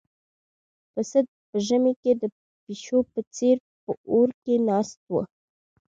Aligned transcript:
پسه 0.93 1.19
په 1.49 1.57
ژمي 1.67 1.93
کې 2.01 2.11
د 2.21 2.23
پيشو 2.63 2.99
په 3.11 3.19
څېر 3.35 3.55
په 3.83 3.91
اور 4.11 4.29
کې 4.43 4.55
ناست 4.67 4.99
و. 5.11 5.15